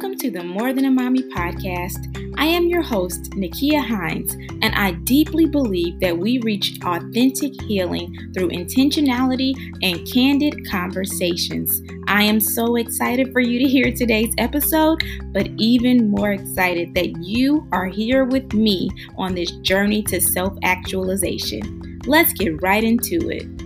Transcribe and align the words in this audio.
Welcome 0.00 0.18
to 0.20 0.30
the 0.30 0.42
More 0.42 0.72
Than 0.72 0.86
a 0.86 0.90
Mommy 0.90 1.24
podcast. 1.24 2.34
I 2.38 2.46
am 2.46 2.68
your 2.68 2.80
host, 2.80 3.32
Nakia 3.32 3.84
Hines, 3.84 4.32
and 4.62 4.74
I 4.74 4.92
deeply 4.92 5.44
believe 5.44 6.00
that 6.00 6.16
we 6.16 6.38
reach 6.38 6.78
authentic 6.82 7.60
healing 7.64 8.16
through 8.32 8.48
intentionality 8.48 9.52
and 9.82 10.10
candid 10.10 10.66
conversations. 10.70 11.82
I 12.08 12.22
am 12.22 12.40
so 12.40 12.76
excited 12.76 13.30
for 13.30 13.40
you 13.40 13.58
to 13.58 13.68
hear 13.68 13.92
today's 13.92 14.32
episode, 14.38 15.02
but 15.34 15.50
even 15.58 16.10
more 16.10 16.32
excited 16.32 16.94
that 16.94 17.22
you 17.22 17.68
are 17.70 17.86
here 17.86 18.24
with 18.24 18.54
me 18.54 18.88
on 19.18 19.34
this 19.34 19.50
journey 19.56 20.02
to 20.04 20.18
self 20.18 20.56
actualization. 20.62 22.00
Let's 22.06 22.32
get 22.32 22.62
right 22.62 22.82
into 22.82 23.28
it. 23.28 23.59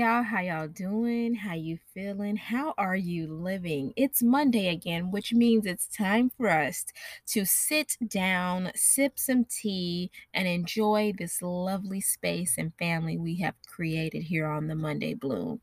Y'all, 0.00 0.22
how 0.22 0.40
y'all 0.40 0.66
doing? 0.66 1.34
How 1.34 1.52
you 1.52 1.78
feeling? 2.00 2.36
How 2.36 2.72
are 2.78 2.96
you 2.96 3.26
living? 3.26 3.92
It's 3.94 4.22
Monday 4.22 4.68
again, 4.68 5.10
which 5.10 5.34
means 5.34 5.66
it's 5.66 5.86
time 5.86 6.30
for 6.34 6.48
us 6.48 6.86
to 7.26 7.44
sit 7.44 7.98
down, 8.08 8.72
sip 8.74 9.18
some 9.18 9.44
tea, 9.44 10.10
and 10.32 10.48
enjoy 10.48 11.12
this 11.18 11.42
lovely 11.42 12.00
space 12.00 12.56
and 12.56 12.72
family 12.78 13.18
we 13.18 13.36
have 13.40 13.54
created 13.66 14.22
here 14.22 14.46
on 14.46 14.66
the 14.66 14.74
Monday 14.74 15.12
Bloom. 15.12 15.60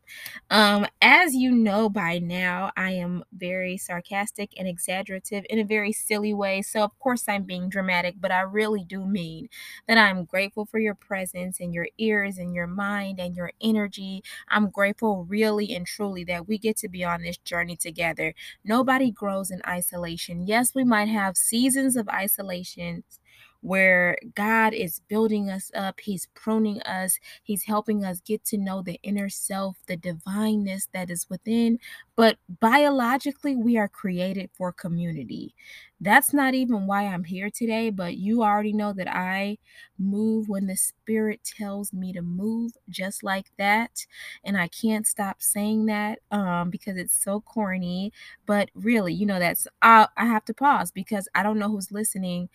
Um, 0.51 0.85
as 1.01 1.33
you 1.33 1.51
know 1.51 1.89
by 1.89 2.19
now, 2.19 2.71
I 2.77 2.91
am 2.91 3.23
very 3.33 3.75
sarcastic 3.75 4.51
and 4.59 4.67
exaggerative 4.67 5.43
in 5.49 5.57
a 5.57 5.63
very 5.63 5.91
silly 5.91 6.35
way. 6.35 6.61
So, 6.61 6.83
of 6.83 6.97
course, 6.99 7.23
I'm 7.27 7.43
being 7.43 7.67
dramatic, 7.67 8.15
but 8.19 8.31
I 8.31 8.41
really 8.41 8.83
do 8.83 9.05
mean 9.05 9.49
that 9.87 9.97
I'm 9.97 10.25
grateful 10.25 10.65
for 10.65 10.77
your 10.77 10.95
presence 10.95 11.59
and 11.59 11.73
your 11.73 11.87
ears 11.97 12.37
and 12.37 12.53
your 12.53 12.67
mind 12.67 13.19
and 13.19 13.35
your 13.35 13.51
energy. 13.59 14.23
I'm 14.49 14.69
grateful, 14.69 15.25
really 15.25 15.73
and 15.73 15.85
truly, 15.87 16.23
that 16.27 16.47
we 16.47 16.57
get 16.57 16.77
to 16.77 16.89
be 16.89 17.03
on 17.03 17.21
this 17.21 17.37
journey 17.37 17.75
together. 17.75 18.33
Nobody 18.63 19.11
grows 19.11 19.51
in 19.51 19.61
isolation. 19.67 20.45
Yes, 20.47 20.73
we 20.75 20.83
might 20.83 21.07
have 21.09 21.37
seasons 21.37 21.95
of 21.95 22.07
isolation 22.09 23.03
where 23.61 24.17
God 24.35 24.73
is 24.73 25.01
building 25.07 25.49
us 25.49 25.71
up, 25.75 25.99
He's 25.99 26.27
pruning 26.33 26.81
us, 26.83 27.19
He's 27.43 27.63
helping 27.63 28.03
us 28.03 28.21
get 28.21 28.43
to 28.45 28.57
know 28.57 28.81
the 28.81 28.99
inner 29.03 29.29
self, 29.29 29.77
the 29.87 29.97
divineness 29.97 30.87
that 30.93 31.09
is 31.09 31.29
within. 31.29 31.79
But 32.15 32.37
biologically, 32.59 33.55
we 33.55 33.77
are 33.77 33.87
created 33.87 34.49
for 34.53 34.71
community. 34.71 35.53
That's 35.99 36.31
not 36.33 36.53
even 36.53 36.85
why 36.85 37.05
I'm 37.07 37.23
here 37.23 37.49
today, 37.49 37.89
but 37.89 38.17
you 38.17 38.43
already 38.43 38.73
know 38.73 38.93
that 38.93 39.07
I 39.07 39.57
move 39.97 40.47
when 40.47 40.67
the 40.67 40.75
Spirit 40.75 41.41
tells 41.43 41.91
me 41.91 42.13
to 42.13 42.21
move, 42.21 42.73
just 42.89 43.23
like 43.23 43.47
that. 43.57 44.05
And 44.43 44.57
I 44.57 44.67
can't 44.67 45.07
stop 45.07 45.41
saying 45.41 45.87
that 45.87 46.19
um, 46.31 46.69
because 46.69 46.97
it's 46.97 47.15
so 47.15 47.41
corny. 47.41 48.13
But 48.45 48.69
really, 48.75 49.13
you 49.13 49.25
know, 49.25 49.39
that's 49.39 49.67
I, 49.81 50.07
I 50.15 50.25
have 50.25 50.45
to 50.45 50.53
pause 50.53 50.91
because 50.91 51.27
I 51.33 51.41
don't 51.41 51.59
know 51.59 51.69
who's 51.69 51.91
listening 51.91 52.49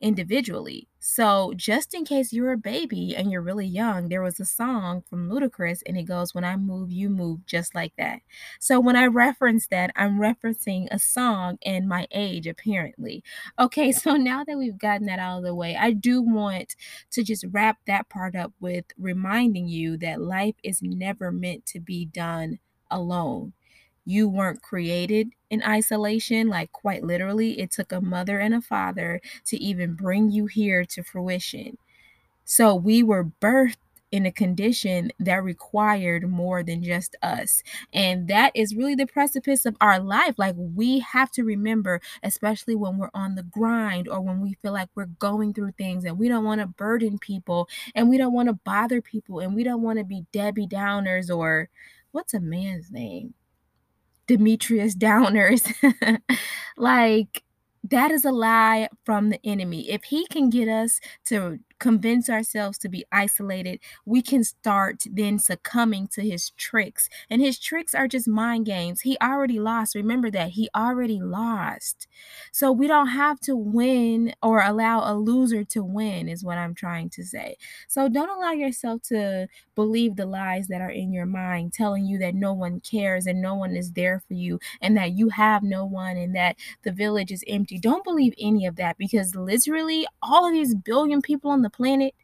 individually. 0.00 0.88
So, 1.00 1.52
just 1.56 1.94
in 1.94 2.04
case 2.04 2.32
you're 2.32 2.52
a 2.52 2.58
baby 2.58 3.14
and 3.16 3.30
you're 3.30 3.42
really 3.42 3.66
young, 3.66 4.08
there 4.08 4.22
was 4.22 4.40
a 4.40 4.44
song 4.44 5.02
from 5.08 5.28
Ludacris 5.28 5.80
and 5.86 5.96
it 5.96 6.04
goes, 6.04 6.34
When 6.34 6.44
I 6.44 6.56
move, 6.56 6.90
you 6.90 7.08
move, 7.08 7.46
just 7.46 7.74
like 7.74 7.92
that. 7.98 8.20
So, 8.60 8.80
when 8.80 8.96
I 8.96 9.06
reference 9.06 9.66
that, 9.68 9.90
I'm 9.96 10.18
referencing 10.18 10.88
a 10.90 10.98
song 10.98 11.58
and 11.64 11.88
my 11.88 12.06
age, 12.10 12.46
apparently. 12.46 13.22
Okay, 13.58 13.92
so 13.92 14.16
now 14.16 14.44
that 14.44 14.58
we've 14.58 14.78
gotten 14.78 15.06
that 15.06 15.18
out 15.18 15.38
of 15.38 15.44
the 15.44 15.54
way, 15.54 15.76
I 15.76 15.92
do 15.92 16.20
want 16.20 16.76
to 17.12 17.22
just 17.22 17.44
wrap 17.50 17.78
that 17.86 18.08
part 18.08 18.34
up 18.36 18.52
with 18.60 18.84
reminding 18.98 19.68
you 19.68 19.96
that 19.98 20.20
life 20.20 20.56
is 20.62 20.82
never 20.82 21.32
meant 21.32 21.66
to 21.66 21.80
be 21.80 22.04
done 22.04 22.58
alone 22.90 23.52
you 24.08 24.28
weren't 24.28 24.62
created 24.62 25.30
in 25.50 25.62
isolation. 25.62 26.48
Like, 26.48 26.72
quite 26.72 27.04
literally, 27.04 27.60
it 27.60 27.70
took 27.70 27.92
a 27.92 28.00
mother 28.00 28.38
and 28.38 28.54
a 28.54 28.60
father 28.62 29.20
to 29.46 29.56
even 29.58 29.94
bring 29.94 30.30
you 30.30 30.46
here 30.46 30.84
to 30.86 31.02
fruition. 31.02 31.78
So, 32.44 32.74
we 32.74 33.02
were 33.02 33.24
birthed 33.24 33.76
in 34.10 34.24
a 34.24 34.32
condition 34.32 35.12
that 35.20 35.44
required 35.44 36.28
more 36.30 36.62
than 36.62 36.82
just 36.82 37.14
us. 37.22 37.62
And 37.92 38.26
that 38.28 38.52
is 38.54 38.74
really 38.74 38.94
the 38.94 39.06
precipice 39.06 39.66
of 39.66 39.76
our 39.82 40.00
life. 40.00 40.34
Like 40.38 40.54
we 40.56 41.00
have 41.00 41.30
to 41.32 41.44
remember, 41.44 42.00
especially 42.22 42.74
when 42.74 42.96
we're 42.96 43.10
on 43.12 43.34
the 43.34 43.42
grind 43.42 44.08
or 44.08 44.20
when 44.22 44.40
we 44.40 44.54
feel 44.62 44.72
like 44.72 44.88
we're 44.94 45.04
going 45.18 45.52
through 45.52 45.72
things 45.72 46.06
and 46.06 46.18
we 46.18 46.26
don't 46.28 46.44
want 46.44 46.62
to 46.62 46.66
burden 46.66 47.18
people 47.18 47.68
and 47.94 48.08
we 48.08 48.16
don't 48.16 48.32
want 48.32 48.48
to 48.48 48.54
bother 48.54 49.02
people 49.02 49.40
and 49.40 49.54
we 49.54 49.62
don't 49.62 49.82
want 49.82 49.98
to 49.98 50.04
be 50.04 50.24
Debbie 50.32 50.66
Downers 50.66 51.28
or 51.34 51.68
what's 52.10 52.32
a 52.32 52.40
man's 52.40 52.90
name? 52.90 53.34
Demetrius 54.28 54.94
Downers. 54.94 55.66
like, 56.76 57.42
that 57.90 58.10
is 58.12 58.24
a 58.24 58.30
lie 58.32 58.88
from 59.04 59.30
the 59.30 59.40
enemy. 59.44 59.90
If 59.90 60.04
he 60.04 60.26
can 60.26 60.50
get 60.50 60.68
us 60.68 61.00
to 61.26 61.58
convince 61.78 62.28
ourselves 62.28 62.78
to 62.78 62.88
be 62.88 63.04
isolated, 63.12 63.80
we 64.04 64.22
can 64.22 64.44
start 64.44 65.04
then 65.10 65.38
succumbing 65.38 66.08
to 66.08 66.22
his 66.22 66.50
tricks. 66.50 67.08
And 67.30 67.40
his 67.40 67.58
tricks 67.58 67.94
are 67.94 68.08
just 68.08 68.28
mind 68.28 68.66
games. 68.66 69.02
He 69.02 69.16
already 69.22 69.58
lost. 69.58 69.94
Remember 69.94 70.30
that. 70.30 70.50
He 70.50 70.68
already 70.74 71.20
lost. 71.20 72.06
So 72.52 72.72
we 72.72 72.86
don't 72.86 73.08
have 73.08 73.40
to 73.40 73.56
win 73.56 74.34
or 74.42 74.62
allow 74.62 75.10
a 75.10 75.14
loser 75.14 75.64
to 75.64 75.82
win, 75.82 76.28
is 76.28 76.44
what 76.44 76.58
I'm 76.58 76.74
trying 76.74 77.10
to 77.10 77.24
say. 77.24 77.56
So 77.86 78.08
don't 78.08 78.30
allow 78.30 78.52
yourself 78.52 79.02
to 79.04 79.48
believe 79.74 80.16
the 80.16 80.26
lies 80.26 80.68
that 80.68 80.80
are 80.80 80.90
in 80.90 81.12
your 81.12 81.26
mind 81.26 81.72
telling 81.72 82.04
you 82.04 82.18
that 82.18 82.34
no 82.34 82.52
one 82.52 82.80
cares 82.80 83.26
and 83.26 83.40
no 83.40 83.54
one 83.54 83.76
is 83.76 83.92
there 83.92 84.22
for 84.26 84.34
you 84.34 84.58
and 84.80 84.96
that 84.96 85.12
you 85.12 85.28
have 85.28 85.62
no 85.62 85.84
one 85.84 86.16
and 86.16 86.34
that 86.34 86.56
the 86.82 86.92
village 86.92 87.30
is 87.30 87.44
empty. 87.46 87.78
Don't 87.78 88.04
believe 88.04 88.34
any 88.38 88.66
of 88.66 88.76
that 88.76 88.98
because 88.98 89.34
literally 89.34 90.06
all 90.22 90.46
of 90.46 90.52
these 90.52 90.74
billion 90.74 91.22
people 91.22 91.50
on 91.50 91.62
the 91.62 91.67
the 91.68 91.76
planet, 91.76 92.14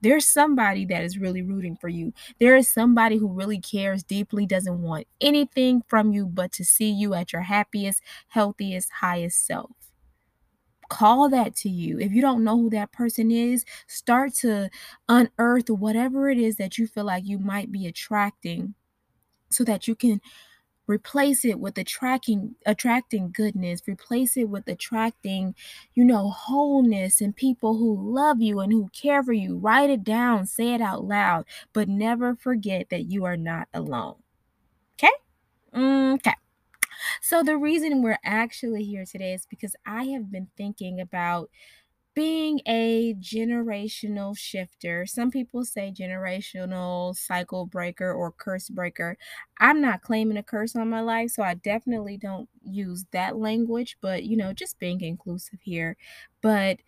there's 0.00 0.26
somebody 0.26 0.84
that 0.86 1.04
is 1.04 1.18
really 1.18 1.42
rooting 1.42 1.76
for 1.76 1.88
you. 1.88 2.12
There 2.40 2.56
is 2.56 2.68
somebody 2.68 3.16
who 3.16 3.28
really 3.28 3.60
cares 3.60 4.02
deeply, 4.02 4.46
doesn't 4.46 4.82
want 4.82 5.06
anything 5.20 5.82
from 5.86 6.12
you 6.12 6.26
but 6.26 6.52
to 6.52 6.64
see 6.64 6.90
you 6.90 7.14
at 7.14 7.32
your 7.32 7.42
happiest, 7.42 8.02
healthiest, 8.28 8.90
highest 8.90 9.46
self. 9.46 9.70
Call 10.88 11.28
that 11.30 11.54
to 11.56 11.70
you. 11.70 11.98
If 11.98 12.12
you 12.12 12.20
don't 12.20 12.44
know 12.44 12.58
who 12.58 12.70
that 12.70 12.92
person 12.92 13.30
is, 13.30 13.64
start 13.86 14.34
to 14.40 14.68
unearth 15.08 15.70
whatever 15.70 16.28
it 16.28 16.36
is 16.36 16.56
that 16.56 16.76
you 16.76 16.86
feel 16.86 17.04
like 17.04 17.24
you 17.24 17.38
might 17.38 17.72
be 17.72 17.86
attracting 17.86 18.74
so 19.50 19.64
that 19.64 19.86
you 19.86 19.94
can 19.94 20.20
replace 20.86 21.44
it 21.44 21.60
with 21.60 21.78
attracting 21.78 22.54
attracting 22.66 23.30
goodness 23.32 23.82
replace 23.86 24.36
it 24.36 24.48
with 24.48 24.66
attracting 24.68 25.54
you 25.94 26.04
know 26.04 26.30
wholeness 26.30 27.20
and 27.20 27.36
people 27.36 27.76
who 27.78 28.14
love 28.14 28.40
you 28.40 28.60
and 28.60 28.72
who 28.72 28.88
care 28.90 29.22
for 29.22 29.32
you. 29.32 29.56
Write 29.58 29.90
it 29.90 30.04
down 30.04 30.46
say 30.46 30.74
it 30.74 30.80
out 30.80 31.04
loud 31.04 31.44
but 31.72 31.88
never 31.88 32.34
forget 32.36 32.90
that 32.90 33.04
you 33.04 33.24
are 33.24 33.36
not 33.36 33.68
alone. 33.72 34.16
Okay? 34.94 35.12
Okay. 35.74 36.34
So 37.20 37.42
the 37.42 37.56
reason 37.56 38.02
we're 38.02 38.18
actually 38.24 38.84
here 38.84 39.04
today 39.04 39.32
is 39.32 39.46
because 39.46 39.74
i 39.86 40.04
have 40.04 40.30
been 40.30 40.48
thinking 40.56 41.00
about 41.00 41.50
being 42.14 42.60
a 42.66 43.14
generational 43.14 44.36
shifter. 44.36 45.06
Some 45.06 45.30
people 45.30 45.64
say 45.64 45.90
generational 45.90 47.16
cycle 47.16 47.64
breaker 47.66 48.12
or 48.12 48.30
curse 48.30 48.68
breaker. 48.68 49.16
I'm 49.58 49.80
not 49.80 50.02
claiming 50.02 50.36
a 50.36 50.42
curse 50.42 50.76
on 50.76 50.90
my 50.90 51.00
life, 51.00 51.30
so 51.30 51.42
I 51.42 51.54
definitely 51.54 52.18
don't 52.18 52.48
use 52.62 53.06
that 53.12 53.36
language, 53.38 53.96
but 54.02 54.24
you 54.24 54.36
know, 54.36 54.52
just 54.52 54.78
being 54.78 55.00
inclusive 55.00 55.60
here. 55.62 55.96
But 56.42 56.80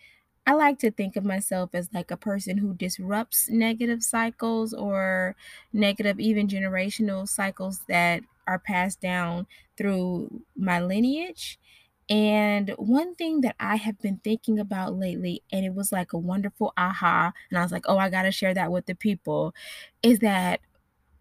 I 0.46 0.52
like 0.52 0.78
to 0.80 0.90
think 0.90 1.16
of 1.16 1.24
myself 1.24 1.70
as 1.74 1.92
like 1.94 2.10
a 2.10 2.16
person 2.18 2.58
who 2.58 2.74
disrupts 2.74 3.48
negative 3.48 4.02
cycles 4.02 4.74
or 4.74 5.36
negative, 5.72 6.20
even 6.20 6.48
generational 6.48 7.26
cycles 7.26 7.80
that 7.88 8.22
are 8.46 8.58
passed 8.58 9.00
down 9.00 9.46
through 9.78 10.42
my 10.54 10.82
lineage. 10.82 11.58
And 12.10 12.70
one 12.76 13.14
thing 13.14 13.40
that 13.42 13.56
I 13.58 13.76
have 13.76 13.98
been 14.00 14.18
thinking 14.18 14.58
about 14.58 14.94
lately, 14.94 15.42
and 15.50 15.64
it 15.64 15.74
was 15.74 15.90
like 15.90 16.12
a 16.12 16.18
wonderful 16.18 16.72
aha, 16.76 17.32
and 17.50 17.58
I 17.58 17.62
was 17.62 17.72
like, 17.72 17.84
oh, 17.86 17.96
I 17.98 18.10
got 18.10 18.22
to 18.22 18.32
share 18.32 18.52
that 18.54 18.70
with 18.70 18.86
the 18.86 18.94
people, 18.94 19.54
is 20.02 20.18
that 20.18 20.60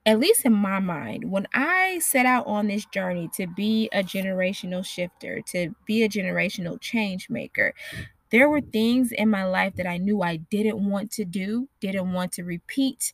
at 0.06 0.20
least 0.20 0.46
in 0.46 0.54
my 0.54 0.80
mind, 0.80 1.32
when 1.32 1.48
I 1.54 2.00
set 2.00 2.26
out 2.26 2.48
on 2.48 2.68
this 2.68 2.86
journey 2.88 3.30
to 3.36 3.48
be 3.48 3.90
a 3.94 4.04
generational 4.04 4.86
shifter, 4.86 5.42
to 5.52 5.76
be 5.88 6.04
a 6.04 6.10
generational 6.10 6.80
change 6.82 7.30
maker, 7.30 7.74
there 8.32 8.50
were 8.50 8.62
things 8.62 9.12
in 9.12 9.30
my 9.30 9.46
life 9.46 9.76
that 9.76 9.88
I 9.88 9.98
knew 9.98 10.22
I 10.24 10.38
didn't 10.38 10.90
want 10.90 11.12
to 11.14 11.26
do, 11.26 11.70
didn't 11.80 12.14
want 12.14 12.34
to 12.34 12.44
repeat 12.44 13.14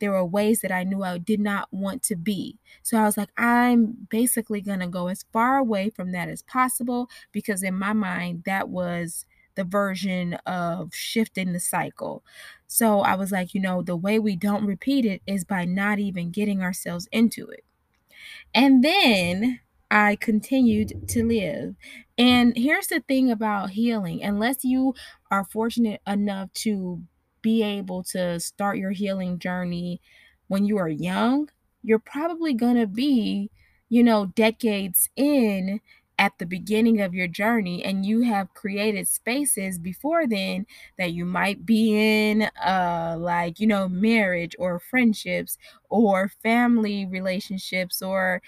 there 0.00 0.12
were 0.12 0.24
ways 0.24 0.60
that 0.60 0.72
I 0.72 0.84
knew 0.84 1.02
I 1.02 1.18
did 1.18 1.40
not 1.40 1.68
want 1.72 2.02
to 2.04 2.16
be. 2.16 2.58
So 2.82 2.98
I 2.98 3.04
was 3.04 3.16
like, 3.16 3.30
I'm 3.36 4.06
basically 4.10 4.60
going 4.60 4.80
to 4.80 4.86
go 4.88 5.08
as 5.08 5.24
far 5.32 5.56
away 5.56 5.90
from 5.90 6.12
that 6.12 6.28
as 6.28 6.42
possible 6.42 7.08
because 7.32 7.62
in 7.62 7.74
my 7.74 7.92
mind, 7.92 8.42
that 8.44 8.68
was 8.68 9.26
the 9.54 9.64
version 9.64 10.34
of 10.46 10.92
shifting 10.94 11.52
the 11.52 11.60
cycle. 11.60 12.24
So 12.66 13.00
I 13.00 13.14
was 13.14 13.30
like, 13.30 13.54
you 13.54 13.60
know, 13.60 13.82
the 13.82 13.96
way 13.96 14.18
we 14.18 14.36
don't 14.36 14.66
repeat 14.66 15.04
it 15.04 15.22
is 15.26 15.44
by 15.44 15.64
not 15.64 15.98
even 16.00 16.30
getting 16.30 16.60
ourselves 16.60 17.08
into 17.12 17.46
it. 17.48 17.64
And 18.54 18.82
then 18.84 19.60
I 19.90 20.16
continued 20.16 21.08
to 21.08 21.24
live. 21.26 21.76
And 22.18 22.56
here's 22.56 22.88
the 22.88 23.00
thing 23.00 23.30
about 23.30 23.70
healing 23.70 24.22
unless 24.22 24.64
you 24.64 24.94
are 25.30 25.44
fortunate 25.44 26.00
enough 26.06 26.52
to 26.54 27.02
be 27.44 27.62
able 27.62 28.02
to 28.04 28.40
start 28.40 28.78
your 28.78 28.92
healing 28.92 29.38
journey 29.38 30.02
when 30.48 30.64
you 30.64 30.78
are 30.78 30.88
young, 30.88 31.50
you're 31.82 31.98
probably 32.00 32.54
going 32.54 32.76
to 32.76 32.86
be, 32.86 33.50
you 33.88 34.02
know, 34.02 34.26
decades 34.26 35.10
in 35.16 35.80
at 36.18 36.38
the 36.38 36.46
beginning 36.46 37.00
of 37.00 37.12
your 37.12 37.28
journey 37.28 37.84
and 37.84 38.06
you 38.06 38.22
have 38.22 38.54
created 38.54 39.08
spaces 39.08 39.78
before 39.80 40.28
then 40.28 40.64
that 40.96 41.12
you 41.12 41.24
might 41.24 41.66
be 41.66 41.92
in 41.92 42.42
uh 42.64 43.16
like 43.18 43.58
you 43.58 43.66
know 43.66 43.88
marriage 43.88 44.54
or 44.60 44.78
friendships 44.78 45.58
or 45.90 46.28
family 46.28 47.04
relationships 47.04 48.00
or 48.00 48.40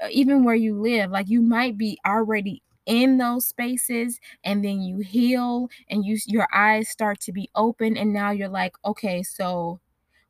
uh, 0.00 0.08
even 0.10 0.44
where 0.44 0.54
you 0.54 0.80
live. 0.80 1.10
Like 1.10 1.28
you 1.28 1.42
might 1.42 1.76
be 1.78 1.98
already 2.06 2.62
in 2.86 3.18
those 3.18 3.46
spaces 3.46 4.18
and 4.44 4.64
then 4.64 4.80
you 4.80 4.98
heal 4.98 5.68
and 5.88 6.04
you 6.04 6.18
your 6.26 6.48
eyes 6.52 6.88
start 6.88 7.20
to 7.20 7.32
be 7.32 7.48
open 7.54 7.96
and 7.96 8.12
now 8.12 8.30
you're 8.30 8.48
like 8.48 8.74
okay 8.84 9.22
so 9.22 9.80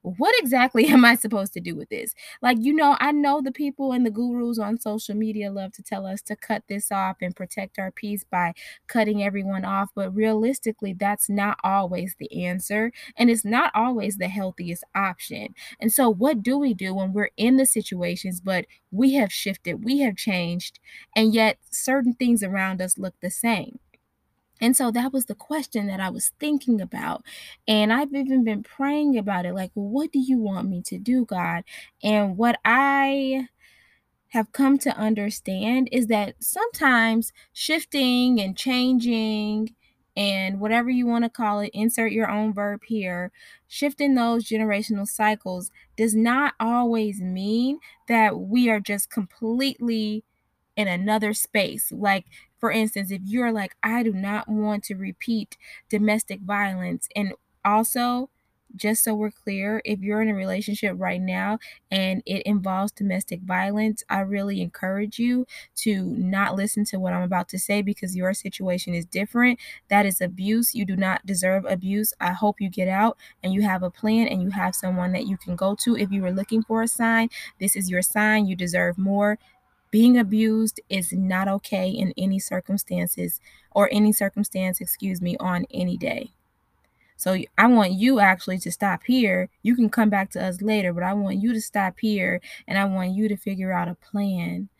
what 0.02 0.34
exactly 0.38 0.87
am 0.88 1.04
I 1.04 1.14
supposed 1.14 1.52
to 1.54 1.60
do 1.60 1.75
with 1.76 1.88
this? 1.88 2.14
Like, 2.43 2.58
you 2.60 2.75
know, 2.75 2.96
I 3.00 3.12
know 3.12 3.40
the 3.40 3.52
people 3.52 3.93
and 3.93 4.04
the 4.04 4.10
gurus 4.10 4.58
on 4.58 4.78
social 4.81 5.14
media 5.14 5.50
love 5.50 5.72
to 5.72 5.82
tell 5.82 6.06
us 6.06 6.22
to 6.22 6.37
cut 6.37 6.64
this 6.69 6.90
off 6.93 7.16
and 7.20 7.34
protect 7.34 7.78
our 7.78 7.90
peace 7.90 8.25
by 8.31 8.52
cutting 8.88 9.22
everyone 9.22 9.64
off, 9.64 9.90
but 9.94 10.14
realistically, 10.14 10.93
that's 10.93 11.28
not 11.28 11.58
always 11.64 12.14
the 12.19 12.44
answer. 12.44 12.93
And 13.16 13.31
it's 13.31 13.44
not 13.44 13.70
always 13.75 14.16
the 14.16 14.28
healthiest 14.28 14.84
option. 14.94 15.54
And 15.81 15.93
so, 15.93 16.08
what 16.08 16.43
do 16.43 16.58
we 16.58 16.75
do 16.75 16.94
when 16.94 17.12
we're 17.12 17.31
in 17.37 17.56
the 17.56 17.66
situations, 17.66 18.40
but 18.40 18.66
we 18.90 19.14
have 19.14 19.32
shifted, 19.32 19.84
we 19.84 20.00
have 20.00 20.16
changed, 20.16 20.78
and 21.16 21.34
yet 21.34 21.58
certain 21.70 22.14
things 22.14 22.43
around 22.43 22.81
us 22.82 22.98
look 22.98 23.14
the 23.20 23.31
same? 23.31 23.78
And 24.62 24.76
so 24.76 24.93
that 24.93 25.12
was 25.12 25.26
the 25.26 25.35
question 25.35 25.88
that 25.88 26.00
I 26.00 26.09
was 26.09 26.32
thinking 26.38 26.81
about. 26.81 27.25
And 27.67 27.93
I've 27.93 28.14
even 28.14 28.44
been 28.44 28.62
praying 28.62 29.19
about 29.19 29.44
it 29.44 29.55
like, 29.55 29.73
what 29.75 30.12
do 30.12 30.20
you 30.20 30.38
want 30.38 30.69
me 30.69 30.82
to 30.82 30.99
do, 30.99 31.25
God? 31.25 31.64
And 32.03 32.37
what 32.37 32.59
I 32.64 33.49
have 34.29 34.53
come 34.53 34.79
to 34.79 34.97
understand 34.97 35.88
is 35.91 36.06
that 36.06 36.37
sometimes 36.38 37.32
shifting 37.53 38.41
and 38.41 38.56
changing 38.56 39.75
and 40.17 40.61
whatever 40.61 40.91
you 40.91 41.06
want 41.06 41.25
to 41.25 41.31
call 41.31 41.61
it, 41.61 41.70
insert 41.75 42.12
your 42.12 42.31
own 42.31 42.53
verb 42.55 42.82
here, 42.87 43.32
shifting 43.67 44.15
those 44.15 44.44
generational 44.44 45.08
cycles 45.08 45.73
does 45.97 46.15
not 46.15 46.55
always 46.61 47.20
mean 47.20 47.81
that 48.06 48.38
we 48.38 48.70
are 48.70 48.81
just 48.81 49.11
completely 49.11 50.23
in 50.76 50.87
another 50.87 51.35
space. 51.35 51.91
Like, 51.91 52.26
for 52.62 52.73
instance, 52.73 53.11
if 53.11 53.23
you're 53.26 53.53
like, 53.53 53.76
I 53.82 54.05
do 54.05 54.14
not 54.14 54.49
want 54.49 54.85
to 54.87 54.94
repeat 54.97 55.59
domestic 55.91 56.43
violence, 56.43 57.09
and 57.17 57.35
also, 57.64 58.31
just 58.75 59.05
so 59.05 59.14
we're 59.14 59.31
clear, 59.31 59.82
if 59.85 60.00
you're 60.00 60.23
in 60.23 60.31
a 60.31 60.35
relationship 60.35 60.94
right 60.99 61.20
now 61.20 61.59
and 61.91 62.23
it 62.25 62.43
involves 62.47 62.91
domestic 62.93 63.43
violence, 63.43 64.03
I 64.09 64.20
really 64.20 64.62
encourage 64.62 65.19
you 65.19 65.47
to 65.76 66.03
not 66.05 66.56
listen 66.56 66.85
to 66.87 66.99
what 66.99 67.12
I'm 67.12 67.23
about 67.23 67.50
to 67.50 67.59
say 67.59 67.82
because 67.82 68.17
your 68.17 68.32
situation 68.32 68.94
is 68.94 69.05
different. 69.05 69.58
That 69.88 70.06
is 70.06 70.23
abuse. 70.23 70.75
You 70.75 70.87
do 70.87 70.97
not 70.97 71.26
deserve 71.26 71.67
abuse. 71.67 72.15
I 72.20 72.32
hope 72.32 72.62
you 72.62 72.70
get 72.70 72.88
out 72.88 73.19
and 73.43 73.53
you 73.53 73.62
have 73.62 73.82
a 73.82 73.91
plan 73.91 74.26
and 74.29 74.43
you 74.43 74.50
have 74.50 74.75
someone 74.75 75.12
that 75.12 75.26
you 75.26 75.37
can 75.37 75.55
go 75.56 75.75
to. 75.85 75.97
If 75.97 76.11
you 76.11 76.23
were 76.23 76.32
looking 76.32 76.62
for 76.62 76.82
a 76.82 76.88
sign, 76.88 77.29
this 77.61 77.76
is 77.76 77.91
your 77.91 78.03
sign. 78.03 78.47
You 78.47 78.56
deserve 78.56 78.97
more 78.99 79.38
being 79.93 80.19
abused 80.19 80.81
is 80.89 81.12
not 81.12 81.47
okay 81.47 81.89
in 81.89 82.15
any 82.17 82.39
circumstances 82.39 83.41
or 83.71 83.91
any 83.93 84.11
circumstance, 84.11 84.81
excuse 84.81 85.21
me, 85.21 85.37
on 85.39 85.67
any 85.71 85.99
day. 85.99 86.33
So 87.19 87.37
I 87.56 87.67
want 87.67 87.93
you 87.93 88.19
actually 88.19 88.59
to 88.61 88.73
stop 88.73 89.03
here. 89.06 89.50
You 89.62 89.77
can 89.77 89.91
come 89.91 90.09
back 90.09 90.31
to 90.31 90.44
us 90.44 90.62
later, 90.62 90.94
but 90.94 91.05
I 91.05 91.12
want 91.12 91.37
you 91.37 91.53
to 91.53 91.61
stop 91.61 92.00
here 92.00 92.41
and 92.67 92.79
I 92.79 92.87
want 92.87 93.12
you 93.12 93.29
to 93.29 93.37
figure 93.37 93.71
out 93.71 93.87
a 93.87 93.94
plan 93.94 94.71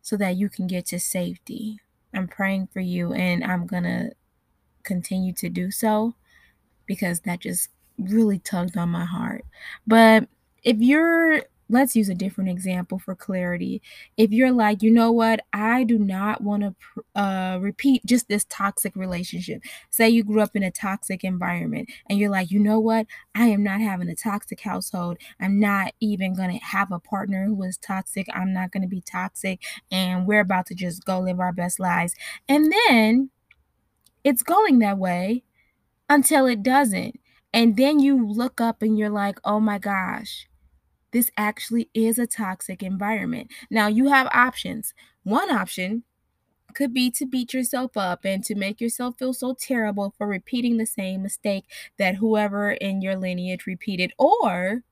so 0.00 0.16
that 0.16 0.36
you 0.36 0.48
can 0.48 0.66
get 0.66 0.86
to 0.86 0.98
safety. 0.98 1.78
I'm 2.14 2.26
praying 2.26 2.68
for 2.72 2.80
you 2.80 3.12
and 3.12 3.44
I'm 3.44 3.66
going 3.66 3.84
to 3.84 4.12
continue 4.84 5.34
to 5.34 5.50
do 5.50 5.70
so 5.70 6.14
because 6.86 7.20
that 7.20 7.40
just 7.40 7.68
really 7.98 8.38
tugged 8.38 8.78
on 8.78 8.88
my 8.88 9.04
heart. 9.04 9.44
But 9.86 10.28
if 10.64 10.78
you're 10.78 11.42
let's 11.68 11.96
use 11.96 12.08
a 12.08 12.14
different 12.14 12.50
example 12.50 12.98
for 12.98 13.14
clarity. 13.14 13.82
If 14.16 14.30
you're 14.30 14.52
like, 14.52 14.82
you 14.82 14.90
know 14.90 15.10
what, 15.10 15.40
I 15.52 15.84
do 15.84 15.98
not 15.98 16.42
want 16.42 16.62
to 16.62 17.20
uh, 17.20 17.58
repeat 17.60 18.04
just 18.06 18.28
this 18.28 18.46
toxic 18.48 18.94
relationship. 18.94 19.62
Say 19.90 20.08
you 20.08 20.22
grew 20.22 20.40
up 20.40 20.54
in 20.54 20.62
a 20.62 20.70
toxic 20.70 21.24
environment 21.24 21.90
and 22.08 22.18
you're 22.18 22.30
like, 22.30 22.50
you 22.50 22.58
know 22.58 22.78
what, 22.78 23.06
I 23.34 23.46
am 23.46 23.62
not 23.62 23.80
having 23.80 24.08
a 24.08 24.14
toxic 24.14 24.60
household. 24.60 25.18
I'm 25.40 25.58
not 25.58 25.92
even 26.00 26.34
going 26.34 26.58
to 26.58 26.64
have 26.64 26.92
a 26.92 27.00
partner 27.00 27.46
who 27.46 27.62
is 27.64 27.76
toxic. 27.76 28.26
I'm 28.32 28.52
not 28.52 28.70
going 28.70 28.82
to 28.82 28.88
be 28.88 29.00
toxic. 29.00 29.60
And 29.90 30.26
we're 30.26 30.40
about 30.40 30.66
to 30.66 30.74
just 30.74 31.04
go 31.04 31.20
live 31.20 31.40
our 31.40 31.52
best 31.52 31.80
lives. 31.80 32.14
And 32.48 32.72
then 32.88 33.30
it's 34.24 34.42
going 34.42 34.78
that 34.80 34.98
way 34.98 35.44
until 36.08 36.46
it 36.46 36.62
doesn't. 36.62 37.20
And 37.52 37.76
then 37.76 38.00
you 38.00 38.26
look 38.28 38.60
up 38.60 38.82
and 38.82 38.98
you're 38.98 39.10
like, 39.10 39.38
oh 39.44 39.60
my 39.60 39.78
gosh, 39.78 40.48
this 41.16 41.30
actually 41.38 41.88
is 41.94 42.18
a 42.18 42.26
toxic 42.26 42.82
environment. 42.82 43.50
Now, 43.70 43.86
you 43.86 44.08
have 44.08 44.26
options. 44.34 44.92
One 45.22 45.50
option 45.50 46.02
could 46.74 46.92
be 46.92 47.10
to 47.12 47.24
beat 47.24 47.54
yourself 47.54 47.96
up 47.96 48.26
and 48.26 48.44
to 48.44 48.54
make 48.54 48.82
yourself 48.82 49.14
feel 49.18 49.32
so 49.32 49.56
terrible 49.58 50.12
for 50.18 50.26
repeating 50.26 50.76
the 50.76 50.84
same 50.84 51.22
mistake 51.22 51.64
that 51.96 52.16
whoever 52.16 52.72
in 52.72 53.00
your 53.00 53.16
lineage 53.16 53.66
repeated, 53.66 54.12
or 54.18 54.82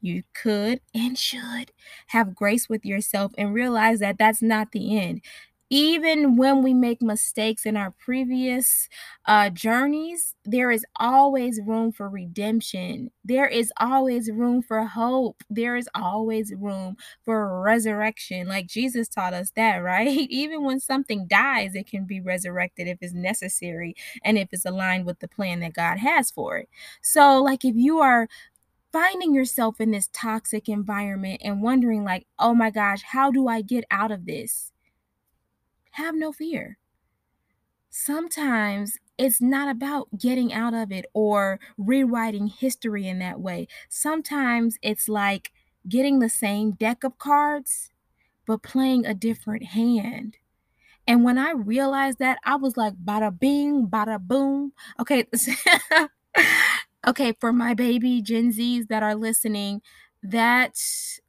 you 0.00 0.24
could 0.34 0.80
and 0.92 1.16
should 1.16 1.70
have 2.08 2.34
grace 2.34 2.68
with 2.68 2.84
yourself 2.84 3.30
and 3.38 3.54
realize 3.54 4.00
that 4.00 4.18
that's 4.18 4.42
not 4.42 4.72
the 4.72 4.98
end 4.98 5.20
even 5.72 6.36
when 6.36 6.62
we 6.62 6.74
make 6.74 7.00
mistakes 7.00 7.64
in 7.64 7.78
our 7.78 7.92
previous 7.92 8.90
uh, 9.24 9.48
journeys, 9.48 10.34
there 10.44 10.70
is 10.70 10.84
always 10.96 11.62
room 11.66 11.92
for 11.92 12.10
redemption. 12.10 13.10
There 13.24 13.46
is 13.48 13.72
always 13.80 14.30
room 14.30 14.60
for 14.60 14.84
hope. 14.84 15.42
There 15.48 15.74
is 15.76 15.88
always 15.94 16.52
room 16.54 16.98
for 17.24 17.62
resurrection. 17.62 18.48
Like 18.48 18.66
Jesus 18.66 19.08
taught 19.08 19.32
us 19.32 19.50
that, 19.56 19.76
right? 19.82 20.08
Even 20.08 20.62
when 20.62 20.78
something 20.78 21.26
dies, 21.26 21.74
it 21.74 21.86
can 21.86 22.04
be 22.04 22.20
resurrected 22.20 22.86
if 22.86 22.98
it's 23.00 23.14
necessary 23.14 23.94
and 24.22 24.36
if 24.36 24.48
it's 24.52 24.66
aligned 24.66 25.06
with 25.06 25.20
the 25.20 25.28
plan 25.28 25.60
that 25.60 25.72
God 25.72 25.96
has 25.96 26.30
for 26.30 26.58
it. 26.58 26.68
So, 27.00 27.42
like, 27.42 27.64
if 27.64 27.76
you 27.76 28.00
are 28.00 28.28
finding 28.92 29.34
yourself 29.34 29.80
in 29.80 29.90
this 29.90 30.08
toxic 30.12 30.68
environment 30.68 31.40
and 31.42 31.62
wondering 31.62 32.04
like 32.04 32.26
oh 32.38 32.54
my 32.54 32.70
gosh 32.70 33.02
how 33.02 33.30
do 33.30 33.48
i 33.48 33.62
get 33.62 33.84
out 33.90 34.10
of 34.10 34.26
this 34.26 34.70
have 35.92 36.14
no 36.14 36.32
fear. 36.32 36.78
Sometimes 37.90 38.96
it's 39.18 39.40
not 39.40 39.68
about 39.68 40.08
getting 40.18 40.52
out 40.52 40.72
of 40.74 40.90
it 40.90 41.04
or 41.12 41.60
rewriting 41.76 42.46
history 42.46 43.06
in 43.06 43.18
that 43.18 43.40
way. 43.40 43.68
Sometimes 43.88 44.78
it's 44.82 45.08
like 45.08 45.52
getting 45.88 46.18
the 46.18 46.28
same 46.30 46.72
deck 46.72 47.04
of 47.04 47.18
cards, 47.18 47.92
but 48.46 48.62
playing 48.62 49.06
a 49.06 49.14
different 49.14 49.64
hand. 49.64 50.38
And 51.06 51.24
when 51.24 51.38
I 51.38 51.52
realized 51.52 52.18
that, 52.20 52.38
I 52.44 52.56
was 52.56 52.76
like, 52.76 52.94
bada 53.04 53.38
bing, 53.38 53.88
bada 53.88 54.20
boom. 54.20 54.72
Okay. 55.00 55.26
okay. 57.06 57.34
For 57.40 57.52
my 57.52 57.74
baby 57.74 58.22
Gen 58.22 58.52
Zs 58.52 58.88
that 58.88 59.02
are 59.02 59.14
listening, 59.14 59.82
that 60.22 60.78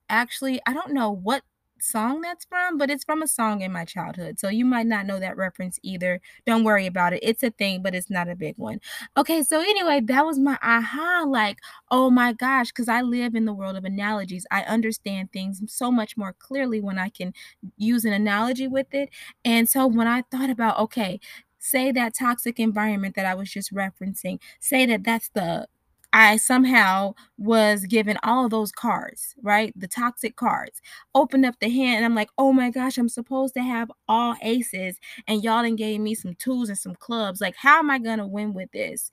actually, 0.10 0.62
I 0.65 0.74
don't 0.74 0.93
know 0.93 1.12
what 1.12 1.43
song 1.84 2.22
that's 2.22 2.46
from, 2.46 2.78
but 2.78 2.90
it's 2.90 3.04
from 3.04 3.22
a 3.22 3.28
song 3.28 3.62
in 3.62 3.72
my 3.72 3.86
childhood. 3.86 4.40
So 4.40 4.50
you 4.50 4.66
might 4.66 4.88
not 4.88 5.06
know 5.06 5.20
that 5.20 5.38
reference 5.38 5.80
either. 5.84 6.22
Don't 6.46 6.63
worry 6.63 6.86
about 6.88 7.13
it. 7.13 7.20
It's 7.22 7.44
a 7.44 7.52
thing, 7.52 7.82
but 7.84 7.94
it's 7.94 8.10
not 8.10 8.30
a 8.30 8.36
big 8.36 8.58
one. 8.58 8.80
Okay, 9.18 9.44
so 9.44 9.60
anyway, 9.60 10.02
that 10.02 10.25
was 10.25 10.40
my 10.40 10.58
aha 10.62 11.25
like, 11.28 11.60
oh 11.92 12.10
my 12.10 12.34
gosh, 12.34 12.68
because 12.68 12.88
I 12.90 13.02
live 13.02 13.36
in 13.36 13.46
the 13.46 13.54
world 13.54 13.75
of 13.75 13.86
analogies. 13.86 14.46
I 14.52 14.63
understand 14.63 15.32
things 15.32 15.62
so 15.68 15.92
much 15.92 16.18
more 16.18 16.34
clearly 16.40 16.82
when 16.82 16.98
I 16.98 17.10
can 17.10 17.34
use 17.78 18.06
an 18.06 18.13
analogy 18.13 18.68
with 18.68 18.94
it. 18.94 19.10
And 19.46 19.70
so 19.70 19.88
when 19.88 20.08
I 20.08 20.24
thought 20.32 20.50
about, 20.50 20.80
okay, 20.80 21.20
say 21.60 21.92
that 21.92 22.13
toxic 22.18 22.60
environment 22.60 23.16
that 23.16 23.25
I 23.25 23.36
was 23.36 23.50
just 23.52 23.74
referencing, 23.74 24.40
say 24.60 24.86
that 24.86 25.04
that's 25.04 25.30
the 25.30 25.68
I 26.13 26.38
somehow 26.38 27.15
was 27.39 27.86
given 27.86 28.17
all 28.24 28.48
those 28.48 28.72
cards, 28.72 29.36
right? 29.41 29.74
The 29.75 29.88
toxic 29.88 30.36
cards. 30.36 30.79
Opened 31.15 31.46
up 31.46 31.55
the 31.60 31.70
hand 31.70 31.98
and 31.98 32.05
I'm 32.05 32.15
like, 32.15 32.29
oh 32.38 32.53
my 32.53 32.70
gosh, 32.70 32.98
I'm 32.98 33.10
supposed 33.10 33.55
to 33.55 33.62
have 33.63 33.91
all 34.08 34.36
aces. 34.43 35.00
And 35.27 35.43
y'all 35.43 35.63
done 35.63 35.75
gave 35.75 36.00
me 36.01 36.13
some 36.15 36.36
tools 36.36 36.70
and 36.70 36.77
some 36.77 36.96
clubs. 36.96 37.41
Like, 37.41 37.55
how 37.58 37.79
am 37.79 37.89
I 37.89 37.98
going 38.00 38.20
to 38.20 38.27
win 38.27 38.53
with 38.53 38.72
this? 38.72 39.10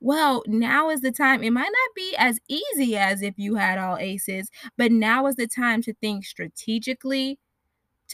Well, 0.00 0.42
now 0.46 0.90
is 0.90 1.00
the 1.00 1.12
time. 1.12 1.42
It 1.42 1.50
might 1.50 1.62
not 1.62 1.94
be 1.96 2.14
as 2.18 2.38
easy 2.48 2.96
as 2.96 3.22
if 3.22 3.34
you 3.38 3.54
had 3.56 3.78
all 3.78 3.96
aces, 3.96 4.50
but 4.76 4.92
now 4.92 5.26
is 5.26 5.36
the 5.36 5.46
time 5.46 5.82
to 5.82 5.94
think 5.94 6.24
strategically, 6.24 7.38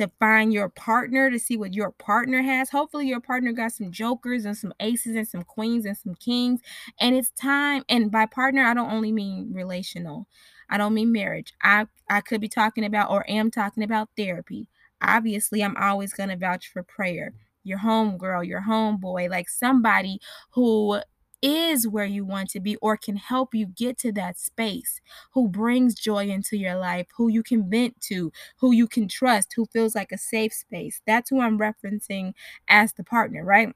to 0.00 0.10
find 0.18 0.52
your 0.52 0.70
partner, 0.70 1.30
to 1.30 1.38
see 1.38 1.56
what 1.56 1.74
your 1.74 1.90
partner 1.92 2.42
has. 2.42 2.70
Hopefully, 2.70 3.06
your 3.06 3.20
partner 3.20 3.52
got 3.52 3.72
some 3.72 3.92
jokers 3.92 4.44
and 4.44 4.56
some 4.56 4.72
aces 4.80 5.14
and 5.14 5.28
some 5.28 5.42
queens 5.42 5.84
and 5.84 5.96
some 5.96 6.14
kings. 6.14 6.60
And 7.00 7.14
it's 7.14 7.30
time. 7.30 7.84
And 7.88 8.10
by 8.10 8.26
partner, 8.26 8.64
I 8.64 8.74
don't 8.74 8.90
only 8.90 9.12
mean 9.12 9.52
relational. 9.52 10.26
I 10.70 10.78
don't 10.78 10.94
mean 10.94 11.12
marriage. 11.12 11.52
I 11.62 11.86
I 12.08 12.20
could 12.22 12.40
be 12.40 12.48
talking 12.48 12.84
about 12.84 13.10
or 13.10 13.28
am 13.30 13.50
talking 13.50 13.82
about 13.82 14.08
therapy. 14.16 14.68
Obviously, 15.02 15.62
I'm 15.62 15.76
always 15.76 16.12
going 16.12 16.30
to 16.30 16.36
vouch 16.36 16.68
for 16.72 16.82
prayer. 16.82 17.32
Your 17.62 17.78
home 17.78 18.16
girl, 18.16 18.42
your 18.42 18.62
homeboy, 18.62 19.28
like 19.28 19.48
somebody 19.48 20.18
who 20.52 21.00
is 21.42 21.88
where 21.88 22.04
you 22.04 22.24
want 22.24 22.50
to 22.50 22.60
be 22.60 22.76
or 22.76 22.96
can 22.96 23.16
help 23.16 23.54
you 23.54 23.66
get 23.66 23.98
to 23.98 24.12
that 24.12 24.38
space, 24.38 25.00
who 25.32 25.48
brings 25.48 25.94
joy 25.94 26.28
into 26.28 26.56
your 26.56 26.76
life, 26.76 27.06
who 27.16 27.28
you 27.28 27.42
can 27.42 27.68
vent 27.70 28.00
to, 28.02 28.32
who 28.58 28.72
you 28.72 28.86
can 28.86 29.08
trust, 29.08 29.52
who 29.54 29.66
feels 29.66 29.94
like 29.94 30.12
a 30.12 30.18
safe 30.18 30.52
space. 30.52 31.00
That's 31.06 31.30
who 31.30 31.40
I'm 31.40 31.58
referencing 31.58 32.34
as 32.68 32.92
the 32.92 33.04
partner, 33.04 33.44
right? 33.44 33.74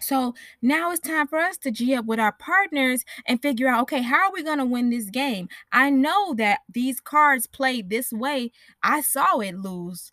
So 0.00 0.34
now 0.60 0.90
it's 0.90 1.00
time 1.00 1.28
for 1.28 1.38
us 1.38 1.56
to 1.58 1.70
G 1.70 1.94
up 1.94 2.06
with 2.06 2.18
our 2.18 2.32
partners 2.32 3.04
and 3.26 3.40
figure 3.40 3.68
out 3.68 3.82
okay, 3.82 4.02
how 4.02 4.26
are 4.26 4.32
we 4.32 4.42
going 4.42 4.58
to 4.58 4.64
win 4.64 4.90
this 4.90 5.10
game? 5.10 5.48
I 5.70 5.90
know 5.90 6.34
that 6.34 6.60
these 6.68 7.00
cards 7.00 7.46
played 7.46 7.88
this 7.88 8.12
way. 8.12 8.50
I 8.82 9.00
saw 9.00 9.38
it 9.38 9.56
lose 9.56 10.10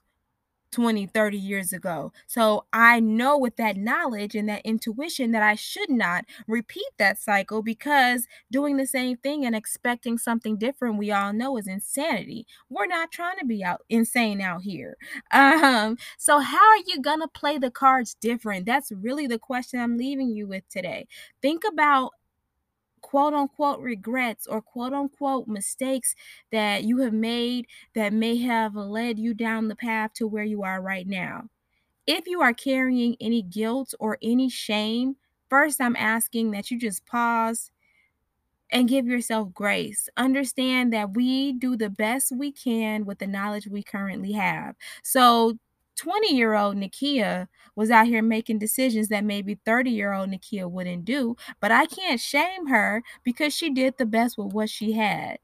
20, 0.72 1.06
30 1.08 1.38
years 1.38 1.74
ago. 1.74 2.12
So 2.28 2.66
I 2.74 3.00
know 3.00 3.38
with 3.38 3.56
that 3.58 3.78
knowledge 3.78 4.36
and 4.36 4.48
that 4.50 4.62
intuition 4.66 5.32
that 5.32 5.44
I 5.44 5.56
should 5.56 5.90
not 5.90 6.26
repeat 6.48 6.88
that 6.98 7.20
cycle 7.20 7.62
because 7.62 8.28
doing 8.52 8.78
the 8.78 8.88
same 8.88 9.18
thing 9.18 9.46
and 9.46 9.56
expecting 9.56 10.18
something 10.18 10.58
different, 10.58 10.98
we 10.98 11.12
all 11.12 11.34
know 11.34 11.58
is 11.58 11.68
insanity. 11.68 12.46
We're 12.70 12.88
not 12.88 13.12
trying 13.12 13.38
to 13.40 13.46
be 13.46 13.64
out 13.64 13.82
insane 13.90 14.42
out 14.42 14.62
here. 14.62 14.98
Um, 15.32 15.98
so 16.18 16.40
how 16.40 16.58
are 16.70 16.78
you 16.88 17.02
gonna 17.02 17.28
play 17.28 17.58
the 17.58 17.70
cards 17.72 18.16
different? 18.16 18.66
That's 18.66 18.92
really 18.92 19.28
the 19.28 19.40
question 19.40 19.80
I'm 19.80 19.98
leaving 19.98 20.30
you 20.36 20.48
with 20.48 20.68
today. 20.70 21.08
Think 21.42 21.64
about 21.72 22.12
quote 23.10 23.34
unquote 23.34 23.80
regrets 23.80 24.46
or 24.46 24.62
quote 24.62 24.94
unquote 24.94 25.48
mistakes 25.48 26.14
that 26.52 26.84
you 26.84 27.00
have 27.00 27.12
made 27.14 27.66
that 27.96 28.14
may 28.14 28.38
have 28.38 28.76
led 28.76 29.18
you 29.18 29.34
down 29.34 29.68
the 29.68 29.76
path 29.76 30.14
to 30.14 30.28
where 30.28 30.44
you 30.44 30.62
are 30.62 30.80
right 30.80 31.08
now. 31.08 31.50
If 32.08 32.28
you 32.28 32.42
are 32.42 32.54
carrying 32.54 33.18
any 33.20 33.42
guilt 33.42 33.96
or 34.00 34.20
any 34.22 34.50
shame, 34.50 35.18
first 35.50 35.82
I'm 35.82 35.96
asking 35.96 36.52
that 36.52 36.72
you 36.72 36.80
just 36.80 37.06
pause 37.08 37.72
and 38.72 38.88
give 38.88 39.08
yourself 39.08 39.54
grace. 39.54 40.10
Understand 40.18 40.94
that 40.94 41.16
we 41.16 41.54
do 41.54 41.76
the 41.76 41.90
best 41.90 42.32
we 42.36 42.52
can 42.52 43.06
with 43.06 43.20
the 43.20 43.28
knowledge 43.28 43.68
we 43.68 43.82
currently 43.82 44.34
have. 44.34 44.76
So, 45.04 45.58
20 46.00 46.36
year 46.36 46.54
old 46.56 46.76
Nakia 46.78 47.48
was 47.76 47.92
out 47.92 48.08
here 48.08 48.22
making 48.24 48.60
decisions 48.60 49.10
that 49.10 49.24
maybe 49.24 49.56
30 49.66 49.92
year 49.92 50.14
old 50.14 50.30
Nakia 50.30 50.70
wouldn't 50.70 51.06
do, 51.06 51.36
but 51.60 51.72
I 51.72 51.86
can't 51.86 52.20
shame 52.20 52.68
her 52.68 53.04
because 53.24 53.54
she 53.54 53.70
did 53.74 53.98
the 53.98 54.06
best 54.06 54.38
with 54.38 54.54
what 54.54 54.70
she 54.70 54.94
had. 54.94 55.40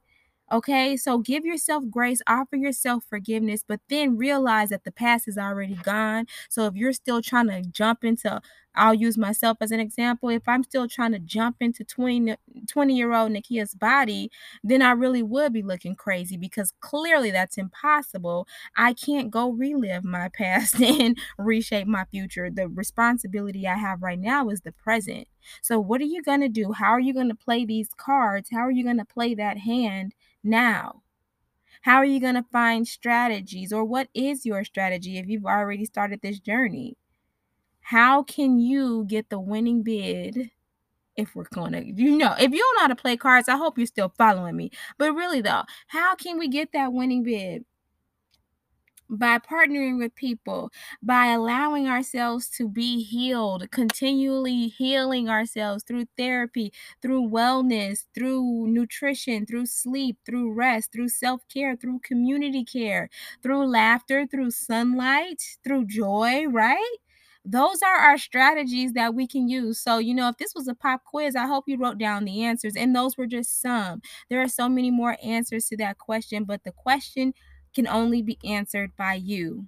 Okay, 0.51 0.95
so 0.95 1.17
give 1.17 1.43
yourself 1.43 1.85
grace, 1.89 2.21
offer 2.27 2.55
yourself 2.55 3.03
forgiveness, 3.09 3.63
but 3.67 3.79
then 3.89 4.15
realize 4.15 4.69
that 4.69 4.83
the 4.83 4.91
past 4.91 5.27
is 5.27 5.39
already 5.39 5.73
gone. 5.73 6.27
So 6.49 6.67
if 6.67 6.75
you're 6.75 6.93
still 6.93 7.19
trying 7.23 7.47
to 7.47 7.63
jump 7.63 8.03
into, 8.03 8.39
I'll 8.75 8.93
use 8.93 9.17
myself 9.17 9.57
as 9.61 9.71
an 9.71 9.79
example. 9.79 10.29
If 10.29 10.43
I'm 10.47 10.63
still 10.63 10.87
trying 10.87 11.13
to 11.13 11.19
jump 11.19 11.57
into 11.61 11.83
20, 11.83 12.35
20 12.69 12.95
year 12.95 13.11
old 13.11 13.31
Nakia's 13.31 13.73
body, 13.73 14.29
then 14.63 14.83
I 14.83 14.91
really 14.91 15.23
would 15.23 15.51
be 15.51 15.63
looking 15.63 15.95
crazy 15.95 16.37
because 16.37 16.71
clearly 16.79 17.31
that's 17.31 17.57
impossible. 17.57 18.47
I 18.77 18.93
can't 18.93 19.31
go 19.31 19.49
relive 19.49 20.03
my 20.03 20.29
past 20.33 20.79
and 20.79 21.17
reshape 21.39 21.87
my 21.87 22.05
future. 22.11 22.51
The 22.51 22.67
responsibility 22.67 23.67
I 23.67 23.77
have 23.77 24.03
right 24.03 24.19
now 24.19 24.49
is 24.49 24.61
the 24.61 24.73
present. 24.73 25.27
So, 25.61 25.79
what 25.79 26.01
are 26.01 26.05
you 26.05 26.21
going 26.21 26.41
to 26.41 26.49
do? 26.49 26.71
How 26.71 26.91
are 26.91 26.99
you 26.99 27.13
going 27.13 27.29
to 27.29 27.35
play 27.35 27.65
these 27.65 27.89
cards? 27.97 28.49
How 28.51 28.59
are 28.59 28.71
you 28.71 28.83
going 28.83 28.97
to 28.97 29.05
play 29.05 29.35
that 29.35 29.57
hand? 29.57 30.13
now? 30.45 31.01
How 31.81 31.97
are 31.97 32.05
you 32.05 32.19
going 32.19 32.35
to 32.35 32.45
find 32.51 32.87
strategies 32.87 33.73
or 33.73 33.83
what 33.83 34.07
is 34.13 34.45
your 34.45 34.63
strategy 34.63 35.17
if 35.17 35.27
you've 35.27 35.45
already 35.45 35.85
started 35.85 36.21
this 36.21 36.39
journey? 36.39 36.97
How 37.81 38.23
can 38.23 38.59
you 38.59 39.05
get 39.05 39.29
the 39.29 39.39
winning 39.39 39.83
bid 39.83 40.51
if 41.15 41.35
we're 41.35 41.45
going 41.53 41.73
to, 41.73 41.85
you 41.85 42.17
know, 42.17 42.35
if 42.39 42.51
you 42.51 42.59
don't 42.59 42.75
know 42.75 42.81
how 42.81 42.87
to 42.87 42.95
play 42.95 43.17
cards, 43.17 43.47
I 43.47 43.55
hope 43.55 43.77
you're 43.77 43.87
still 43.87 44.13
following 44.17 44.55
me. 44.55 44.71
But 44.97 45.13
really, 45.13 45.41
though, 45.41 45.63
how 45.87 46.15
can 46.15 46.37
we 46.37 46.47
get 46.47 46.71
that 46.73 46.91
winning 46.91 47.23
bid? 47.23 47.65
By 49.09 49.37
partnering 49.39 49.97
with 49.99 50.15
people, 50.15 50.71
by 51.01 51.27
allowing 51.27 51.87
ourselves 51.87 52.49
to 52.49 52.67
be 52.67 53.03
healed, 53.03 53.69
continually 53.71 54.67
healing 54.67 55.29
ourselves 55.29 55.83
through 55.83 56.05
therapy, 56.17 56.71
through 57.01 57.29
wellness, 57.29 58.05
through 58.15 58.67
nutrition, 58.67 59.45
through 59.45 59.65
sleep, 59.67 60.17
through 60.25 60.53
rest, 60.53 60.91
through 60.91 61.09
self 61.09 61.41
care, 61.47 61.75
through 61.75 61.99
community 62.03 62.63
care, 62.65 63.09
through 63.43 63.65
laughter, 63.67 64.25
through 64.25 64.51
sunlight, 64.51 65.41
through 65.63 65.85
joy, 65.85 66.45
right? 66.47 66.97
those 67.47 67.81
are 67.83 67.95
our 67.95 68.17
strategies 68.17 68.93
that 68.93 69.13
we 69.13 69.27
can 69.27 69.47
use. 69.47 69.79
So, 69.79 69.99
you 69.99 70.15
know, 70.15 70.29
if 70.29 70.37
this 70.37 70.53
was 70.55 70.67
a 70.67 70.73
pop 70.73 71.03
quiz, 71.03 71.35
I 71.35 71.45
hope 71.45 71.65
you 71.67 71.77
wrote 71.77 71.99
down 71.99 72.25
the 72.25 72.43
answers, 72.43 72.75
and 72.75 72.95
those 72.95 73.17
were 73.17 73.27
just 73.27 73.61
some. 73.61 74.01
There 74.29 74.41
are 74.41 74.47
so 74.47 74.67
many 74.67 74.89
more 74.89 75.17
answers 75.23 75.67
to 75.67 75.77
that 75.77 75.99
question, 75.99 76.43
but 76.45 76.63
the 76.63 76.71
question 76.71 77.33
can 77.75 77.87
only 77.87 78.21
be 78.21 78.39
answered 78.43 78.91
by 78.97 79.15
you. 79.15 79.67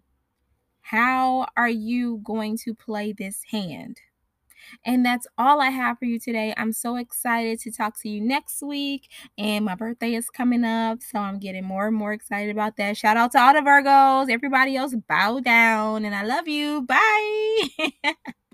How 0.82 1.48
are 1.58 1.70
you 1.70 2.22
going 2.24 2.58
to 2.60 2.74
play 2.74 3.12
this 3.12 3.44
hand? 3.52 4.00
And 4.86 5.06
that's 5.06 5.28
all 5.38 5.62
I 5.62 5.70
have 5.70 6.00
for 6.00 6.06
you 6.06 6.20
today. 6.20 6.54
I'm 6.58 6.74
so 6.74 6.96
excited 6.96 7.60
to 7.62 7.72
talk 7.72 8.00
to 8.02 8.10
you 8.10 8.22
next 8.22 8.62
week. 8.62 9.10
And 9.38 9.66
my 9.66 9.76
birthday 9.76 10.14
is 10.14 10.30
coming 10.30 10.64
up. 10.64 11.02
So 11.02 11.20
I'm 11.20 11.40
getting 11.40 11.64
more 11.64 11.88
and 11.88 11.96
more 11.96 12.14
excited 12.14 12.50
about 12.50 12.78
that. 12.78 12.98
Shout 12.98 13.18
out 13.18 13.32
to 13.34 13.40
all 13.40 13.54
the 13.54 13.60
Virgos. 13.60 14.32
Everybody 14.32 14.76
else, 14.76 14.96
bow 15.08 15.40
down. 15.40 16.06
And 16.06 16.16
I 16.16 16.24
love 16.24 16.48
you. 16.48 16.82
Bye. 16.84 18.14